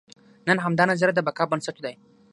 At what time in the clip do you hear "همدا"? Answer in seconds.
0.65-0.83